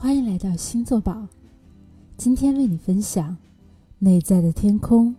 [0.00, 1.26] 欢迎来到星座宝，
[2.16, 3.36] 今天为你分享
[3.98, 5.12] 内在的天空，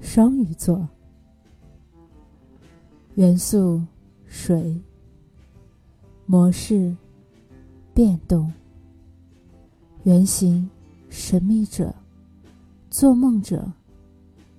[0.00, 0.88] 双鱼座，
[3.16, 3.82] 元素
[4.24, 4.80] 水，
[6.24, 6.96] 模式
[7.92, 8.50] 变动，
[10.04, 10.70] 原型
[11.10, 11.94] 神秘者，
[12.88, 13.70] 做梦者，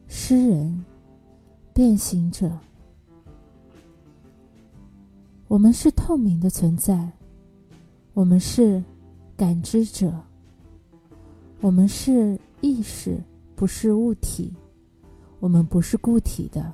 [0.08, 0.86] 诗人，
[1.74, 2.56] 变形者。
[5.48, 7.12] 我们是透明的存在，
[8.14, 8.84] 我们是。
[9.40, 10.14] 感知者，
[11.62, 13.18] 我们是意识，
[13.56, 14.52] 不是物体；
[15.40, 16.74] 我们不是固体的，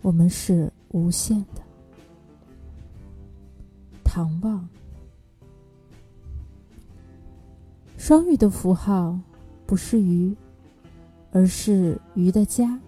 [0.00, 1.60] 我们是无限的。
[4.04, 4.68] 唐望，
[7.96, 9.18] 双鱼的符号
[9.66, 10.32] 不是鱼，
[11.32, 12.78] 而是鱼的家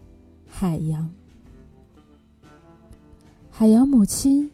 [0.46, 1.10] ——海洋。
[3.50, 4.50] 海洋母亲，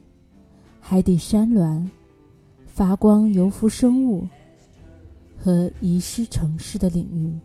[0.80, 1.90] 海底山峦。
[2.76, 4.28] 发光游浮生物
[5.42, 7.40] 和遗失城市的领域，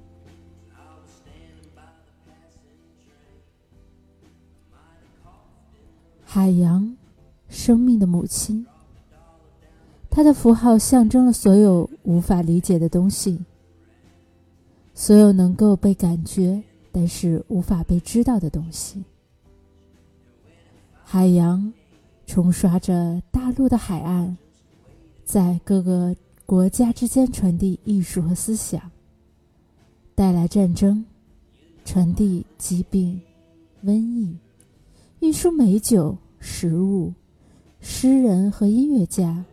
[6.25, 6.97] 海洋，
[7.47, 8.67] 生命的母亲。
[10.09, 13.39] 它的符号象征了所有无法理解的东西，
[14.93, 19.01] 所有能够被感觉但是无法被知道的东西。
[21.05, 21.71] 海洋
[22.25, 24.38] 冲刷着大陆的海岸。
[25.31, 26.13] 在各个
[26.45, 28.91] 国家之间传递艺术和思想，
[30.13, 31.05] 带来战争，
[31.85, 33.17] 传递疾病、
[33.85, 34.35] 瘟疫，
[35.21, 37.13] 运输美酒、食物、
[37.79, 39.45] 诗人和音乐家，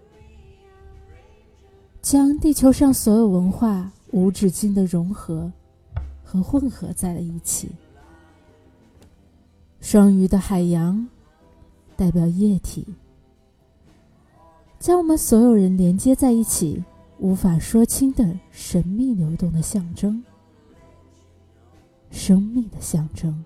[2.03, 5.53] 将地球上所有文化无止境的融合
[6.25, 7.69] 和混合在了一起。
[9.79, 11.07] 双鱼的海洋
[11.95, 12.85] 代表液体。
[14.79, 16.83] 将我们所有人连接在一起，
[17.19, 20.23] 无法说清的神秘流动的象征，
[22.11, 23.45] 生命的象征。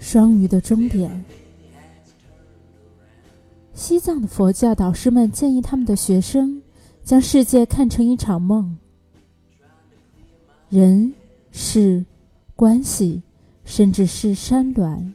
[0.00, 1.24] 双鱼的终点。
[3.74, 6.62] 西藏的佛教导师们建议他们的学生，
[7.04, 8.78] 将世界看成一场梦。
[10.68, 11.14] 人、
[11.52, 12.04] 事、
[12.56, 13.22] 关系，
[13.64, 15.12] 甚至是山峦，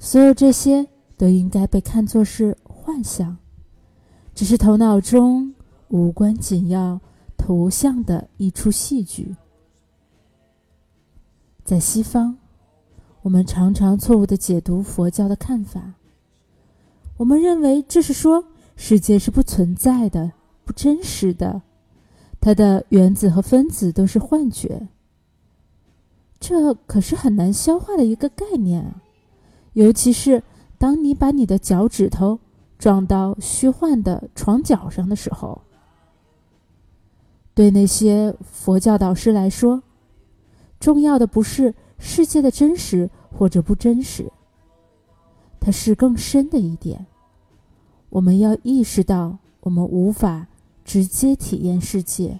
[0.00, 0.84] 所有这些
[1.16, 3.36] 都应该被看作是幻想，
[4.34, 5.54] 只是头脑中
[5.88, 7.00] 无关紧要
[7.36, 9.36] 图像的一出戏剧。
[11.62, 12.36] 在西方，
[13.22, 15.94] 我们常常错误的解读佛教的看法，
[17.16, 18.44] 我们认为这是说
[18.74, 20.32] 世界是不存在的、
[20.64, 21.62] 不真实的。
[22.44, 24.86] 它的原子和分子都是幻觉，
[26.38, 29.00] 这可是很难消化的一个概念啊！
[29.72, 30.42] 尤其是
[30.76, 32.38] 当你把你的脚趾头
[32.78, 35.62] 撞到虚幻的床脚上的时候。
[37.54, 39.82] 对那些佛教导师来说，
[40.78, 44.30] 重要的不是世界的真实或者不真实，
[45.58, 47.06] 它是更深的一点。
[48.10, 50.46] 我们要意识到，我们无法。
[50.84, 52.38] 直接体验世界，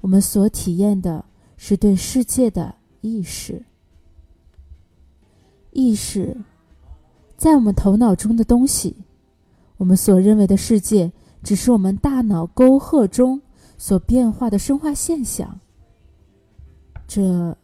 [0.00, 1.24] 我们所体验的
[1.56, 3.64] 是对世界的意识。
[5.72, 6.36] 意识，
[7.36, 8.94] 在我们头脑中的东西，
[9.76, 11.10] 我们所认为的世界，
[11.42, 13.42] 只是我们大脑沟壑中
[13.76, 15.58] 所变化的生化现象。
[17.08, 17.56] 这，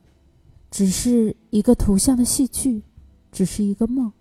[0.70, 2.82] 只是一个图像的戏剧，
[3.30, 4.12] 只是一个梦。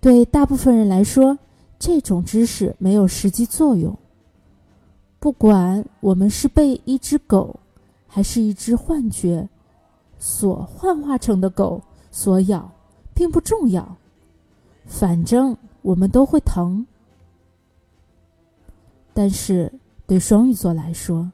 [0.00, 1.36] 对大部分人来说。
[1.78, 3.96] 这种知识没有实际作用。
[5.18, 7.58] 不管我们是被一只狗，
[8.06, 9.48] 还是一只幻觉
[10.18, 12.70] 所幻化成的狗所咬，
[13.14, 13.96] 并不重要。
[14.86, 16.86] 反正我们都会疼。
[19.12, 19.72] 但是
[20.06, 21.32] 对双鱼座来说，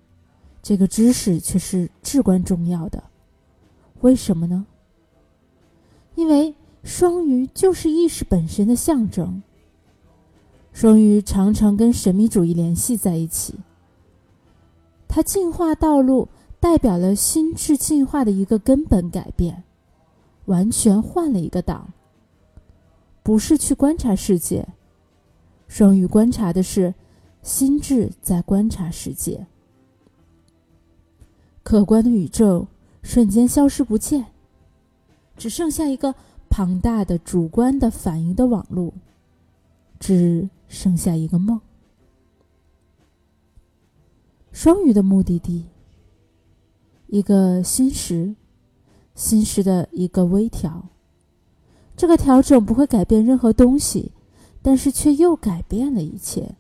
[0.63, 3.03] 这个知识却是至关重要的。
[4.01, 4.65] 为什么呢？
[6.15, 9.43] 因为双鱼就是意识本身的象征。
[10.73, 13.61] 双鱼常常跟神秘主义联系在一起。
[15.07, 16.29] 它进化道路
[16.59, 19.65] 代表了心智进化的一个根本改变，
[20.47, 21.93] 完全换了一个档。
[23.23, 24.67] 不是去观察世界，
[25.69, 26.95] 双鱼观察的是
[27.43, 29.47] 心智在观察世界。
[31.63, 32.67] 客观的宇宙
[33.03, 34.27] 瞬间消失不见，
[35.37, 36.15] 只剩下一个
[36.49, 38.93] 庞大的主观的反应的网络。
[40.03, 41.61] 只剩下一个梦。
[44.51, 45.67] 双鱼的目的地，
[47.07, 48.35] 一个心识，
[49.15, 50.89] 心识的一个微调。
[51.97, 54.11] 这个调整不会改变任何东西，
[54.61, 56.57] 但是却又改变了一切。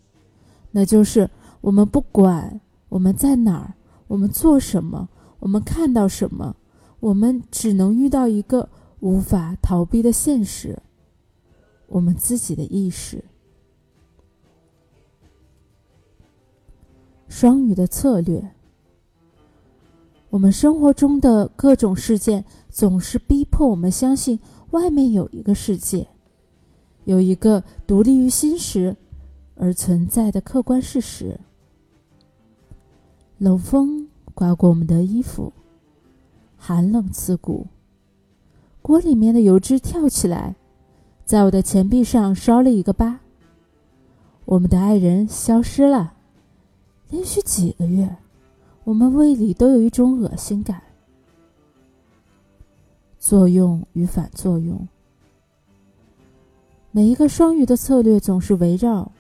[0.71, 1.29] 那就是
[1.63, 2.61] 我们不管
[2.91, 3.75] 我们在哪儿，
[4.07, 5.09] 我们做什么，
[5.41, 6.55] 我们看到什么，
[7.01, 8.69] 我们只能遇到一个
[9.01, 10.81] 无法逃避的现实：
[11.89, 13.25] 我们自己的意识。
[17.35, 18.47] 双语的策略。
[20.29, 24.39] 我们生活中的各种事件总是逼迫我们相信
[24.73, 26.07] 外面有一个世界，
[27.05, 28.95] 有一个独立于心识
[29.57, 31.41] 而存在的客观事实。
[33.39, 35.55] 冷风刮过我们的衣服，
[36.59, 37.67] 寒冷刺骨。
[38.83, 40.55] 锅里面的油脂跳起来，
[41.25, 43.21] 在我的前臂上烧了一个疤。
[44.45, 46.13] 我们的爱人消失了。
[47.13, 48.17] 连续几个月，
[48.85, 50.83] 我们胃里都有一种恶心感。
[53.19, 54.89] 作用与反作用，
[56.91, 59.13] 每一个双鱼的策略总是围绕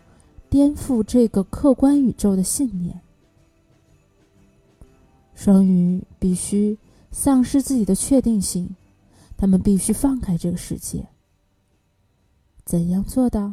[0.48, 2.98] 颠覆这个客观宇宙的信念。
[5.34, 6.78] 双鱼必须
[7.10, 8.74] 丧失自己的确定性，
[9.36, 11.06] 他们必须放开这个世界。
[12.64, 13.52] 怎样做到？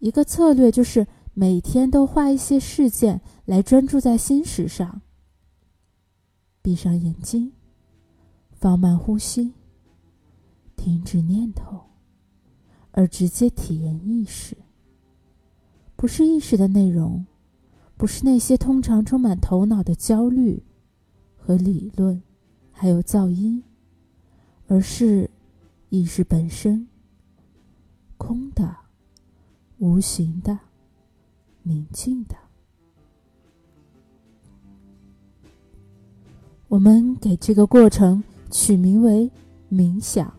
[0.00, 1.06] 一个策略就是。
[1.34, 5.00] 每天都画一些事件来专注在心识上。
[6.60, 7.52] 闭上眼睛，
[8.52, 9.54] 放慢呼吸，
[10.76, 11.84] 停止念头，
[12.90, 14.56] 而直接体验意识。
[15.96, 17.26] 不是意识的内容，
[17.96, 20.62] 不是那些通常充满头脑的焦虑
[21.36, 22.22] 和理论，
[22.70, 23.64] 还有噪音，
[24.66, 25.30] 而是
[25.88, 26.86] 意识本身，
[28.18, 28.76] 空的，
[29.78, 30.58] 无形的。
[31.64, 32.34] 宁静的，
[36.66, 39.30] 我们给这个过程取名为
[39.70, 40.34] 冥想。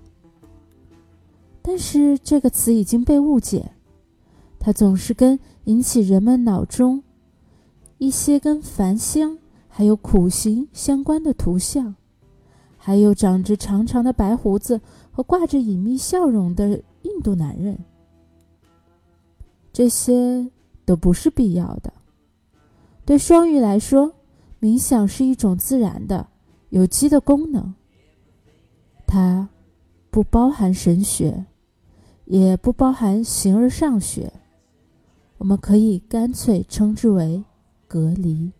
[1.62, 3.72] 但是这个词已经被误解，
[4.60, 7.02] 它总是跟引起人们脑中
[8.00, 11.96] 一些跟繁星还有苦行相关的图像，
[12.78, 17.80] 还有长着长长的白胡子和挂着隐秘笑容的印度男人，
[19.72, 20.52] 这些。
[20.86, 21.94] 都不是必要的。
[23.06, 24.14] 对双鱼来说，
[24.62, 26.28] 冥想是一种自然的、
[26.70, 27.74] 有机的功能。
[29.06, 29.50] 它
[30.10, 31.46] 不包含神学，
[32.26, 34.32] 也不包含形而上学。
[35.38, 37.44] 我们可以干脆称之为
[37.88, 38.52] 隔离。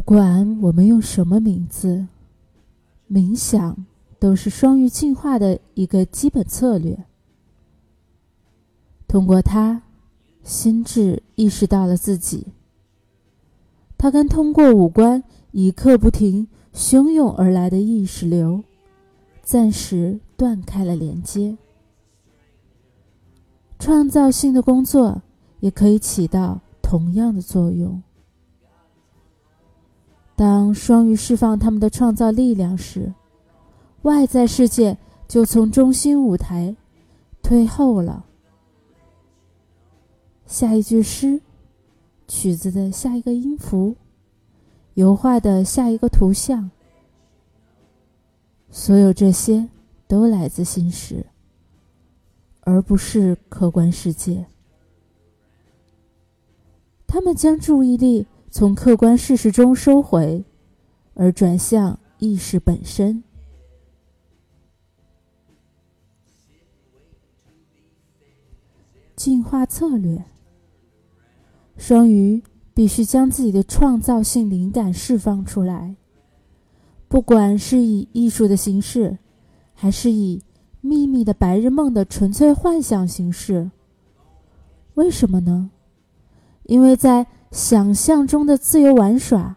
[0.00, 2.06] 不管我们用什么名字，
[3.06, 3.84] 冥想
[4.18, 7.04] 都是双鱼进化的一个基本策略。
[9.06, 9.82] 通过它，
[10.42, 12.46] 心智意识到了自己。
[13.98, 18.64] 它跟通过五官一刻不停汹涌而来的意识流，
[19.42, 21.58] 暂时断开了连接。
[23.78, 25.20] 创造性的工作
[25.60, 28.02] 也可以起到同样的作用。
[30.40, 33.12] 当双鱼释放他们的创造力量时，
[34.04, 34.96] 外在世界
[35.28, 36.74] 就从中心舞台
[37.42, 38.24] 退后了。
[40.46, 41.42] 下一句诗，
[42.26, 43.94] 曲子的下一个音符，
[44.94, 46.70] 油画的下一个图像，
[48.70, 49.68] 所有这些
[50.08, 51.26] 都来自心识，
[52.62, 54.46] 而不是客观世界。
[57.06, 58.26] 他们将注意力。
[58.50, 60.44] 从客观事实中收回，
[61.14, 63.22] 而转向意识本身。
[69.14, 70.24] 进化策略：
[71.76, 72.42] 双鱼
[72.74, 75.94] 必须将自己的创造性灵感释放出来，
[77.06, 79.18] 不管是以艺术的形式，
[79.74, 80.42] 还是以
[80.80, 83.70] 秘密的白日梦的纯粹幻想形式。
[84.94, 85.70] 为什么呢？
[86.64, 89.56] 因为在想象中的自由玩耍，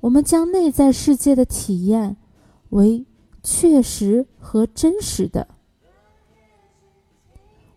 [0.00, 2.16] 我们将内在世界的体验
[2.70, 3.06] 为
[3.42, 5.46] 确实和真实的。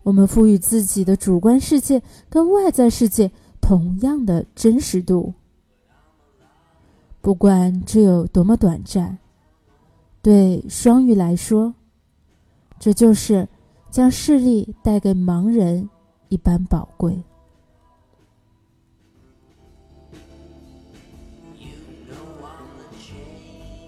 [0.01, 3.31] 我们赋予自己的主观世界跟外在世界
[3.61, 5.33] 同样的真实度，
[7.21, 9.17] 不管这有多么短暂。
[10.21, 11.75] 对双鱼来说，
[12.79, 13.47] 这就是
[13.91, 15.87] 将视力带给盲人
[16.29, 17.23] 一般宝贵。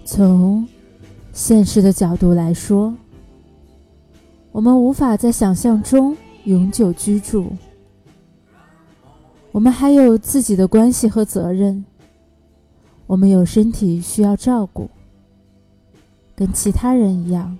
[0.08, 0.66] 从
[1.34, 2.96] 现实的角度来说，
[4.54, 7.52] 我们无法在想象中永久居住。
[9.52, 11.84] 我们还有自己的关系和责任，
[13.06, 14.90] 我们有身体需要照顾，
[16.38, 17.58] 跟其他人一样，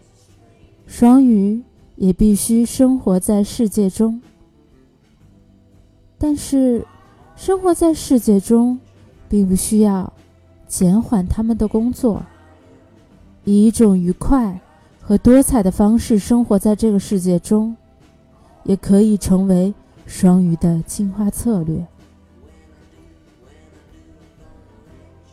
[0.86, 1.62] 双鱼
[1.98, 4.22] 也必须生活在世界中。
[6.18, 6.86] 但是，
[7.36, 8.80] 生活在世界中，
[9.28, 10.14] 并不需要
[10.66, 12.24] 减缓他们的工作。
[13.48, 14.60] 以一种愉快
[15.02, 17.74] 和多彩的方式生活在这个世界中，
[18.66, 19.74] 也可以成为
[20.06, 21.88] 双鱼的进化策略。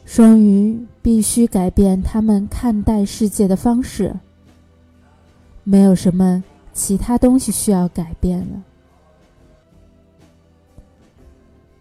[0.04, 4.14] 双鱼必须改变他们看待世界的方式。
[5.64, 8.62] 没有什么其他东西需要改变了。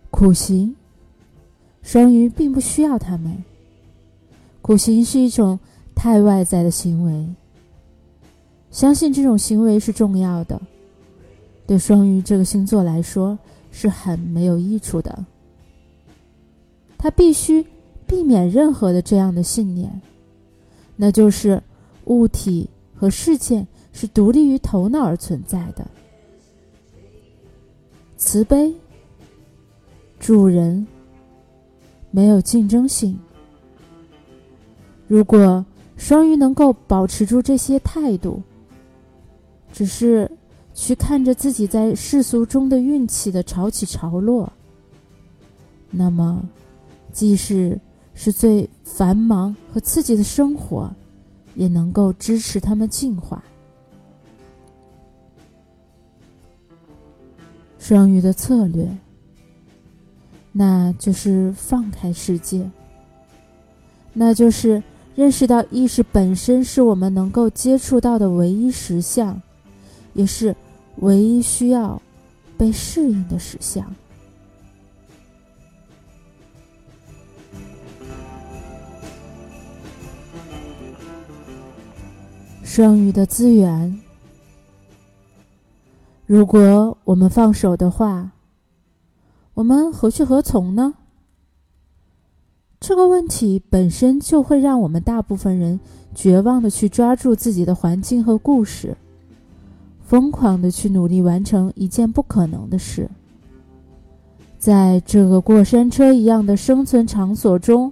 [0.10, 0.76] 苦行，
[1.84, 3.44] 双鱼并不需要他们。
[4.64, 5.60] 苦行是一种。
[6.04, 7.26] 太外在的行为，
[8.72, 10.62] 相信这种行为是重要的，
[11.66, 13.40] 对双鱼这个星座来说
[13.72, 15.26] 是很没有益处的。
[16.98, 17.66] 他必须
[18.06, 20.02] 避免任何的这样的信念，
[20.98, 21.64] 那就是
[22.08, 25.88] 物体和事件是独立于头脑而存在的。
[28.18, 28.76] 慈悲、
[30.20, 30.86] 助人，
[32.12, 33.18] 没有竞争性。
[35.08, 35.66] 如果。
[35.96, 38.42] 双鱼能够保持住这些态度，
[39.72, 40.30] 只是
[40.74, 44.52] 去看着自己在世俗中的运气的潮起潮落，
[45.90, 46.44] 那么，
[47.12, 47.80] 即使
[48.14, 50.94] 是最繁忙和刺激的生活，
[51.56, 53.42] 也能够支持他们进化。
[57.78, 58.88] 双鱼的策略，
[60.52, 62.70] 那就是放开世界，
[64.12, 64.82] 那就是。
[65.16, 69.40] 认识到意识本身是我们能够接触到的唯一实相，
[70.14, 70.56] 也是
[70.98, 72.02] 唯一需要
[72.58, 73.86] 被适应的实相。
[82.64, 84.02] 剩余的资源，
[86.26, 88.32] 如果我们放手的话，
[89.54, 90.96] 我们何去何从呢？
[92.86, 95.80] 这个问题本身就会让我们大部分人
[96.14, 98.98] 绝望的去抓住自己的环境和故事，
[100.02, 103.10] 疯狂的去努力完成一件不可能的事，
[104.60, 107.90] 在这个过山车一样的生存场所中，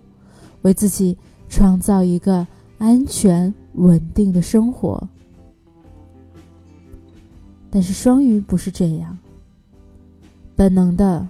[0.64, 1.18] 为自己
[1.48, 2.46] 创造一个
[2.78, 5.08] 安全稳定的生活。
[7.70, 9.18] 但是双鱼不是这样，
[10.54, 11.26] 本能的，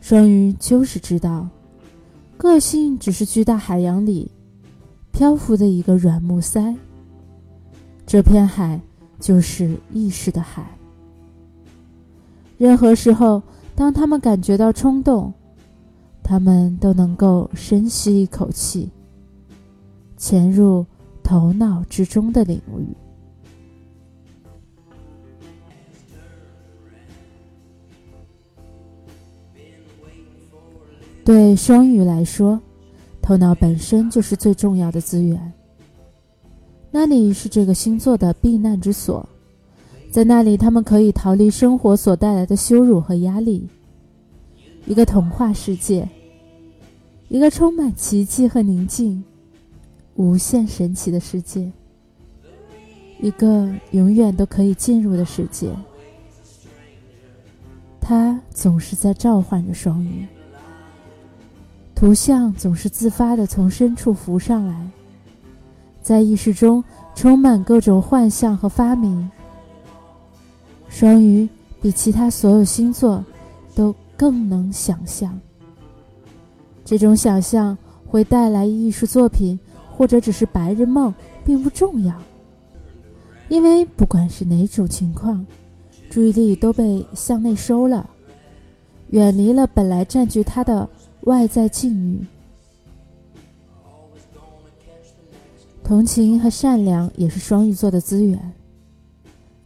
[0.00, 1.46] 双鱼就是知道。
[2.36, 4.30] 个性只是巨大海洋里
[5.10, 6.76] 漂浮的一个软木塞，
[8.06, 8.80] 这片海
[9.18, 10.66] 就是意识的海。
[12.58, 13.42] 任何时候，
[13.74, 15.32] 当他们感觉到冲动，
[16.22, 18.90] 他们都能够深吸一口气，
[20.16, 20.84] 潜入
[21.22, 22.94] 头脑之中的领域。
[31.26, 32.60] 对双鱼来说，
[33.20, 35.52] 头脑本身就是最重要的资源。
[36.92, 39.28] 那里是这个星座的避难之所，
[40.08, 43.68] 在那里他们可以逃离生活所带来的羞辱和压力。
[44.86, 46.08] 一个童话世界，
[47.26, 49.24] 一个充满奇迹和宁静、
[50.14, 51.72] 无限神奇的世界，
[53.20, 55.70] 一个永远都可以进入的世界。
[58.00, 60.24] 它总是在召唤着双鱼。
[61.96, 64.86] 图像总是自发的从深处浮上来，
[66.02, 66.84] 在意识中
[67.14, 69.30] 充满各种幻象和发明。
[70.90, 71.48] 双鱼
[71.80, 73.24] 比其他所有星座
[73.74, 75.40] 都更能想象，
[76.84, 77.76] 这种想象
[78.06, 79.58] 会带来艺术作品，
[79.90, 81.14] 或者只是白日梦，
[81.46, 82.14] 并不重要，
[83.48, 85.44] 因为不管是哪种情况，
[86.10, 88.06] 注意力都被向内收了，
[89.08, 90.86] 远离了本来占据它的。
[91.26, 92.24] 外在境遇，
[95.82, 98.52] 同情和善良也是双鱼座的资源。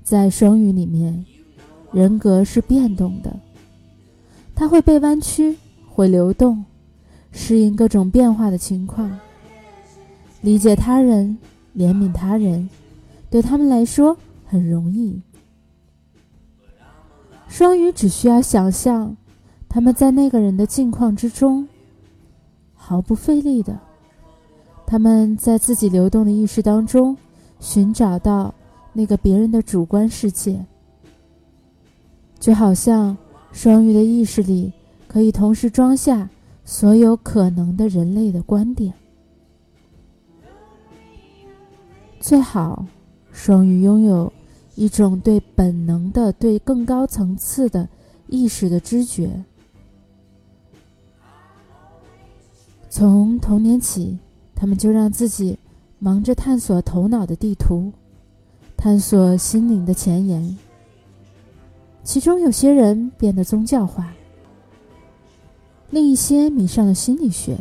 [0.02, 1.23] 在双鱼里面，
[1.93, 3.38] 人格是变动的，
[4.55, 6.64] 它会被弯曲，会流动，
[7.31, 9.21] 适应各种变化的情况。
[10.40, 11.37] 理解他人，
[11.76, 12.71] 怜悯他人，
[13.29, 15.21] 对他们来说很容易。
[17.49, 19.14] 双鱼只需要想象。
[19.73, 21.69] 他们在那个人的境况之中，
[22.75, 23.79] 毫不费力的
[24.85, 27.17] 他们在自己流动的意识当中
[27.61, 28.53] 寻找到
[28.93, 30.67] 那个别人的主观世界，
[32.41, 33.17] 就好像
[33.53, 34.73] 双鱼的意识里
[35.07, 36.29] 可以同时装下
[36.65, 38.93] 所有可能的人类的观点。
[42.19, 42.85] 最好，
[43.31, 44.33] 双鱼拥有
[44.75, 47.89] 一种对本能的、对更高层次的
[48.27, 49.45] 意识的知觉。
[52.90, 54.18] 从童年起，
[54.54, 55.56] 他们就让自己
[56.00, 57.92] 忙着探索头脑的地图，
[58.76, 60.59] 探索心灵的前沿。
[62.02, 64.12] 其中有些人变得宗教化，
[65.90, 67.56] 另一些迷上了心理学，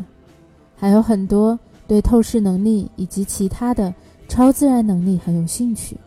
[0.75, 3.93] 还有很多对透视能力以及其他的。
[4.27, 5.97] 超自然能力很有兴趣。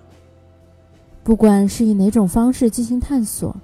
[1.24, 3.56] 不管是以哪种方式进行探索，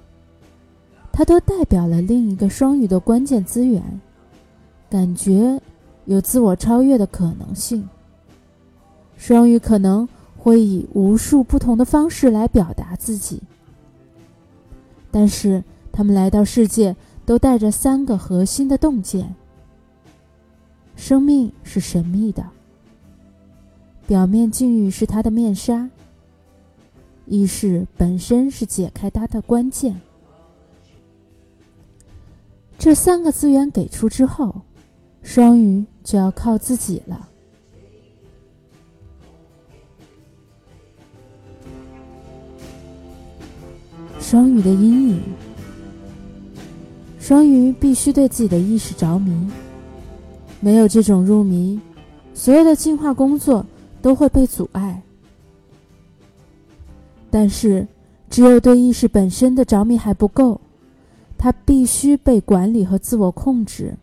[1.13, 3.81] 它都代表了另一个双鱼的关键资源——
[4.89, 5.61] 感觉
[6.05, 7.87] 有自我超越的可能性。
[9.17, 13.41] 双鱼可能会以无数不同的方式来表达自己，
[15.11, 19.35] 但是他们来到世界都带着三个核心的洞见：
[20.95, 22.45] 生命是神秘的。
[24.07, 25.89] 表面境遇是他的面纱，
[27.25, 30.01] 意识本身是解开它的关键。
[32.77, 34.61] 这三个资源给出之后，
[35.21, 37.27] 双鱼就要靠自己了。
[44.19, 45.21] 双鱼的阴影，
[47.19, 49.49] 双鱼必须对自己的意识着迷，
[50.59, 51.79] 没有这种入迷，
[52.33, 53.65] 所有的进化工作。
[54.01, 55.03] 都会被阻碍，
[57.29, 57.85] 但是
[58.29, 60.61] 只有对意识本身的着迷还不够，
[61.37, 63.93] 它必须被管理和自我控制。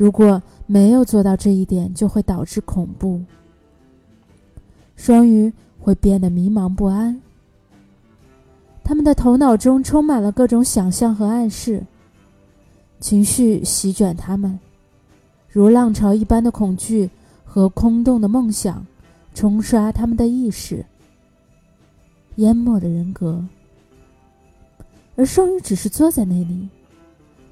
[0.00, 3.20] 如果没有做到这一点，就会导致恐怖。
[4.96, 7.20] 双鱼会变得迷茫不安，
[8.82, 11.84] 他们的头脑中充满了各种想象和暗示，
[12.98, 14.58] 情绪席卷他们，
[15.50, 17.10] 如浪潮一般的恐惧
[17.44, 18.86] 和空洞的梦想。
[19.34, 20.82] 冲刷他们的意识，
[22.36, 23.44] 淹没的人格。
[25.14, 26.70] 而双鱼只是坐在那里，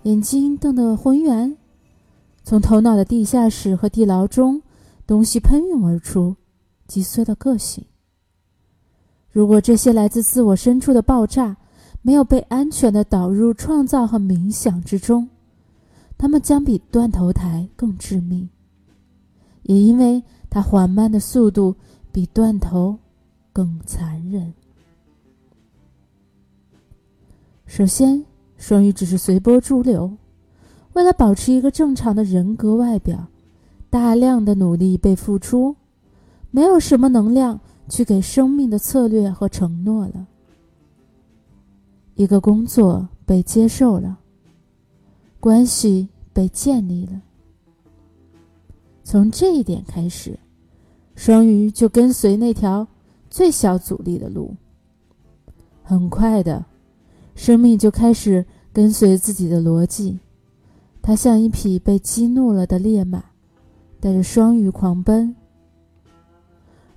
[0.04, 1.54] 眼睛瞪得浑圆，
[2.48, 4.62] 从头脑的地下室和地牢中，
[5.06, 6.34] 东西喷涌而出，
[6.86, 7.84] 击碎了个性。
[9.30, 11.58] 如果这些来自自我深处的爆炸
[12.00, 15.28] 没有被安全的导入创造和冥想之中，
[16.16, 18.48] 他们将比断头台更致命。
[19.64, 20.24] 也因为。
[20.50, 21.76] 它缓慢的速度
[22.10, 22.98] 比断头
[23.52, 24.54] 更残忍。
[27.66, 28.24] 首先，
[28.56, 30.10] 双鱼只是随波逐流，
[30.94, 33.28] 为了保持一个正常的人格外表，
[33.88, 35.76] 大量的努力被付出，
[36.50, 40.26] 没有什么能量去给生命的策略和承诺了。
[42.14, 44.18] 一个工作被接受了，
[45.38, 47.20] 关系被建立了。
[49.04, 50.38] 从这一点开始，
[51.14, 52.86] 双鱼就跟随那条
[53.30, 54.54] 最小阻力的路。
[55.82, 56.66] 很快的，
[57.34, 60.18] 生命就开始跟随自己的逻辑。
[61.08, 63.24] 它像一匹被激怒了的烈马，
[63.98, 65.34] 带着双鱼狂奔。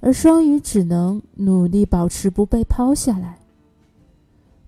[0.02, 3.39] 而双鱼只能努力保持不被抛下来。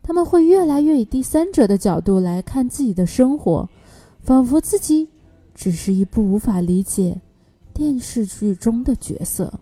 [0.01, 3.67] 他们会越来越以第三者的角度来看自己的生活，
[4.21, 5.09] 仿佛自己
[5.53, 7.19] 只是一部无法理解。
[7.73, 9.53] 电视剧中的角色，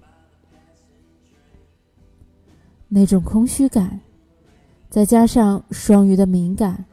[2.87, 3.99] 那种空虚感，
[4.91, 6.85] 再加上双鱼的敏感，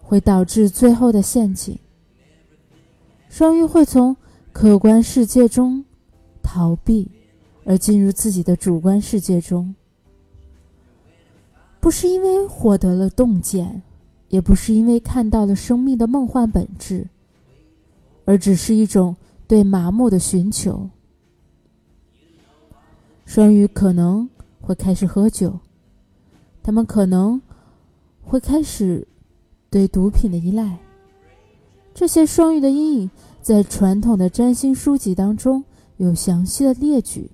[0.00, 1.78] 会导致最后的陷阱。
[3.28, 4.16] 双鱼会从
[4.52, 5.84] 客观世界中
[6.42, 7.10] 逃避，
[7.64, 9.74] 而进入自己的主观世界中，
[11.80, 13.82] 不是因为获得了洞见，
[14.28, 17.08] 也不是因为看到了生命的梦幻本质，
[18.24, 19.16] 而只是一种。
[19.48, 20.90] 对麻木的寻求，
[23.24, 24.28] 双鱼可能
[24.60, 25.60] 会开始喝酒，
[26.64, 27.40] 他们可能
[28.24, 29.06] 会开始
[29.70, 30.80] 对毒品的依赖。
[31.96, 35.64] 这些双鱼的阴影在传统的占星书籍当中
[35.96, 37.30] 有详细的列举，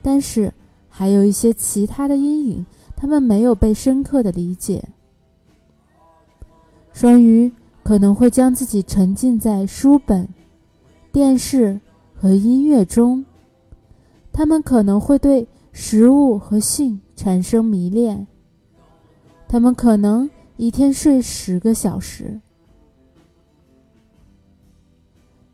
[0.00, 0.50] 但是
[0.88, 2.64] 还有一些其他的阴影，
[2.96, 4.82] 他们没有被深刻的理解。
[6.94, 7.52] 双鱼
[7.82, 10.26] 可能会将自己沉浸在书本。
[11.12, 11.78] 电视
[12.14, 13.26] 和音乐中，
[14.32, 18.26] 他们可能会对食物和性产生迷恋。
[19.46, 22.40] 他们可能一天睡十个小时。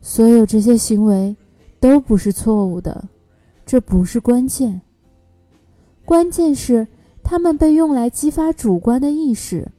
[0.01, 1.35] 所有这些行为
[1.79, 3.07] 都不是错误的，
[3.65, 4.81] 这不是关键。
[6.03, 6.87] 关键是
[7.23, 9.71] 他们被用来激发主观的意识，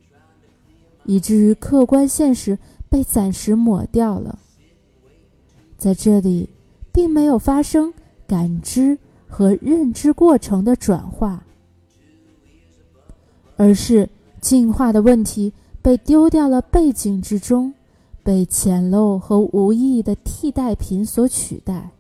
[1.05, 2.59] 以至于客观现实
[2.89, 4.39] 被暂时抹掉了。
[5.77, 6.49] 在这里，
[6.93, 7.93] 并没有发生
[8.27, 11.45] 感知和认知过程的转化，
[13.57, 14.09] 而是
[14.41, 17.75] 进化的问题被丢掉了背景之中。
[18.23, 21.91] 被简陋和无意义的替代品所取代。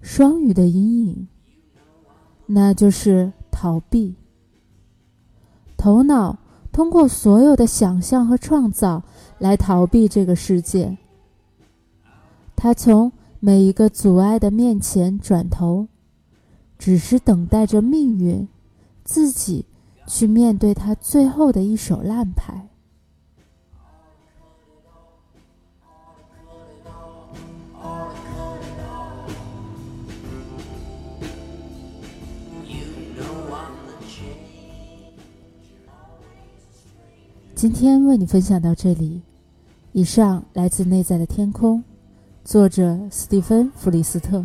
[0.00, 1.28] 双语的阴影，
[2.46, 4.14] 那就是逃避。
[5.76, 6.38] 头脑
[6.70, 9.02] 通过所有的想象和创造
[9.38, 10.96] 来逃避这个世界。
[12.54, 15.88] 他从每一个阻碍的面前转头，
[16.78, 18.46] 只是等待着命运
[19.04, 19.64] 自己。
[20.06, 22.68] 去面对他最后的一手烂牌。
[37.54, 39.22] 今天为你分享到这里，
[39.92, 41.78] 以上来自《内在的天空》，
[42.44, 44.44] 作者斯蒂芬·弗里斯特。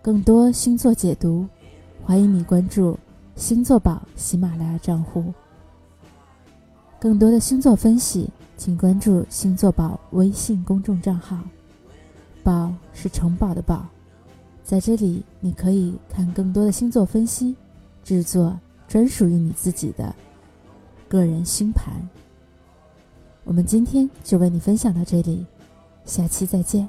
[0.00, 1.46] 更多星座解读，
[2.02, 2.98] 欢迎你关注。
[3.36, 5.32] 星座宝喜马拉雅账户，
[6.98, 11.38] 更多的星座分析，请关注星座宝微信公众账号。
[12.42, 13.86] 宝是城堡的宝，
[14.64, 17.54] 在这里你可以看更多的星座分析，
[18.02, 20.14] 制作专属于你自己的
[21.06, 21.92] 个人星盘。
[23.44, 25.44] 我们今天就为你分享到这里，
[26.06, 26.88] 下期再见。